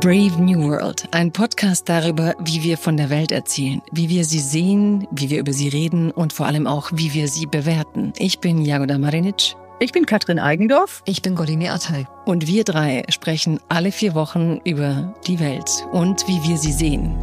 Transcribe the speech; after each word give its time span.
Brave 0.00 0.42
New 0.42 0.68
World, 0.68 1.08
ein 1.12 1.32
Podcast 1.32 1.88
darüber, 1.88 2.34
wie 2.38 2.62
wir 2.62 2.76
von 2.76 2.98
der 2.98 3.08
Welt 3.08 3.32
erzählen, 3.32 3.80
wie 3.92 4.10
wir 4.10 4.26
sie 4.26 4.40
sehen, 4.40 5.08
wie 5.10 5.30
wir 5.30 5.38
über 5.38 5.54
sie 5.54 5.68
reden 5.68 6.10
und 6.10 6.34
vor 6.34 6.44
allem 6.44 6.66
auch, 6.66 6.90
wie 6.92 7.14
wir 7.14 7.28
sie 7.28 7.46
bewerten. 7.46 8.12
Ich 8.18 8.40
bin 8.40 8.62
Jagoda 8.62 8.98
Marinic. 8.98 9.56
Ich 9.80 9.92
bin 9.92 10.04
Katrin 10.04 10.38
Eigendorf. 10.38 11.02
Ich 11.06 11.22
bin 11.22 11.34
Goline 11.34 11.72
Atay. 11.72 12.06
Und 12.26 12.46
wir 12.46 12.64
drei 12.64 13.04
sprechen 13.08 13.58
alle 13.70 13.90
vier 13.90 14.14
Wochen 14.14 14.60
über 14.64 15.14
die 15.26 15.40
Welt 15.40 15.86
und 15.92 16.28
wie 16.28 16.46
wir 16.46 16.58
sie 16.58 16.72
sehen. 16.72 17.16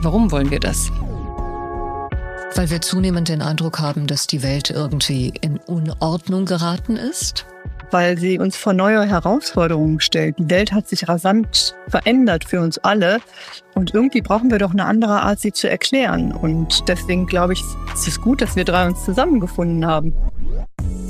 Warum 0.00 0.30
wollen 0.30 0.50
wir 0.50 0.60
das? 0.60 0.90
Weil 2.54 2.70
wir 2.70 2.80
zunehmend 2.80 3.28
den 3.28 3.42
Eindruck 3.42 3.78
haben, 3.78 4.06
dass 4.06 4.26
die 4.26 4.42
Welt 4.42 4.70
irgendwie 4.70 5.34
in 5.42 5.58
Unordnung 5.58 6.46
geraten 6.46 6.96
ist 6.96 7.44
weil 7.90 8.18
sie 8.18 8.38
uns 8.38 8.56
vor 8.56 8.72
neue 8.72 9.06
Herausforderungen 9.06 10.00
stellt. 10.00 10.38
Die 10.38 10.50
Welt 10.50 10.72
hat 10.72 10.88
sich 10.88 11.08
rasant 11.08 11.74
verändert 11.88 12.44
für 12.44 12.60
uns 12.60 12.78
alle 12.78 13.20
und 13.74 13.94
irgendwie 13.94 14.20
brauchen 14.20 14.50
wir 14.50 14.58
doch 14.58 14.72
eine 14.72 14.84
andere 14.84 15.22
Art, 15.22 15.40
sie 15.40 15.52
zu 15.52 15.68
erklären. 15.68 16.32
Und 16.32 16.88
deswegen 16.88 17.26
glaube 17.26 17.54
ich, 17.54 17.62
es 17.94 18.06
ist 18.06 18.20
gut, 18.20 18.40
dass 18.40 18.56
wir 18.56 18.64
drei 18.64 18.86
uns 18.86 19.04
zusammengefunden 19.04 19.86
haben. 19.86 20.14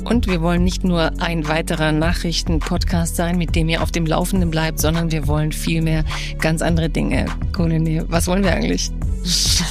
Und 0.03 0.27
wir 0.27 0.41
wollen 0.41 0.63
nicht 0.63 0.83
nur 0.83 1.11
ein 1.21 1.47
weiterer 1.47 1.91
Nachrichten-Podcast 1.91 3.15
sein, 3.15 3.37
mit 3.37 3.55
dem 3.55 3.69
ihr 3.69 3.81
auf 3.83 3.91
dem 3.91 4.05
Laufenden 4.05 4.49
bleibt, 4.49 4.79
sondern 4.79 5.11
wir 5.11 5.27
wollen 5.27 5.51
vielmehr 5.51 6.03
ganz 6.39 6.61
andere 6.61 6.89
Dinge. 6.89 7.25
Kolonel, 7.53 8.05
was 8.09 8.27
wollen 8.27 8.43
wir 8.43 8.51
eigentlich? 8.51 8.91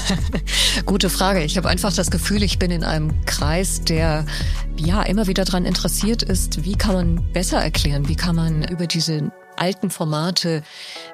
Gute 0.86 1.10
Frage. 1.10 1.42
Ich 1.42 1.56
habe 1.56 1.68
einfach 1.68 1.92
das 1.92 2.10
Gefühl, 2.10 2.42
ich 2.42 2.58
bin 2.58 2.70
in 2.70 2.84
einem 2.84 3.12
Kreis, 3.26 3.82
der 3.82 4.24
ja 4.76 5.02
immer 5.02 5.26
wieder 5.26 5.44
daran 5.44 5.64
interessiert 5.64 6.22
ist, 6.22 6.64
wie 6.64 6.76
kann 6.76 6.94
man 6.94 7.32
besser 7.32 7.62
erklären, 7.62 8.08
wie 8.08 8.16
kann 8.16 8.36
man 8.36 8.64
über 8.64 8.86
diese 8.86 9.30
alten 9.56 9.90
Formate 9.90 10.62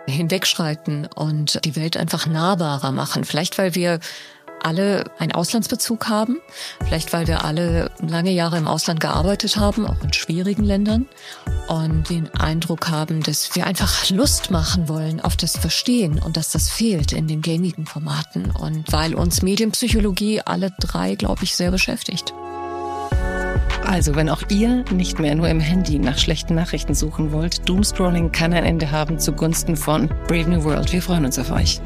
hinwegschreiten 0.07 1.07
und 1.15 1.61
die 1.65 1.77
Welt 1.77 1.97
einfach 1.97 2.27
nahbarer 2.27 2.93
machen. 2.93 3.25
Vielleicht, 3.25 3.59
weil 3.59 3.75
wir 3.75 4.01
alle 4.63 5.05
einen 5.19 5.33
Auslandsbezug 5.33 6.09
haben, 6.09 6.39
vielleicht 6.85 7.13
weil 7.13 7.27
wir 7.27 7.45
alle 7.45 7.91
lange 8.01 8.31
Jahre 8.31 8.59
im 8.59 8.67
Ausland 8.67 9.01
gearbeitet 9.01 9.57
haben, 9.57 9.87
auch 9.87 10.03
in 10.03 10.13
schwierigen 10.13 10.65
Ländern 10.65 11.07
und 11.69 12.09
den 12.09 12.33
Eindruck 12.35 12.89
haben, 12.89 13.23
dass 13.23 13.55
wir 13.55 13.67
einfach 13.67 14.09
Lust 14.11 14.51
machen 14.51 14.89
wollen 14.89 15.21
auf 15.21 15.37
das 15.37 15.57
Verstehen 15.57 16.19
und 16.19 16.37
dass 16.37 16.51
das 16.51 16.69
fehlt 16.69 17.13
in 17.13 17.29
den 17.29 17.43
gängigen 17.43 17.87
Formaten 17.87 18.51
und 18.51 18.93
weil 18.93 19.15
uns 19.15 19.43
Medienpsychologie 19.43 20.41
alle 20.41 20.73
drei, 20.81 21.15
glaube 21.15 21.45
ich, 21.45 21.55
sehr 21.55 21.71
beschäftigt. 21.71 22.33
Also, 23.87 24.17
wenn 24.17 24.29
auch 24.29 24.43
ihr 24.51 24.85
nicht 24.93 25.21
mehr 25.21 25.37
nur 25.37 25.49
im 25.49 25.61
Handy 25.61 26.01
nach 26.01 26.19
schlechten 26.19 26.57
Nachrichten 26.57 26.95
suchen 26.95 27.31
wollt, 27.31 27.69
Doomscrolling 27.69 28.33
kann 28.33 28.53
ein 28.53 28.65
Ende 28.65 28.91
haben 28.91 29.21
zugunsten 29.21 29.77
von 29.77 30.09
Brave 30.27 30.51
New 30.51 30.65
World. 30.65 30.93
Wir 30.93 31.01
freuen 31.01 31.25
uns 31.25 31.39
auf 31.39 31.53
euch. 31.53 31.81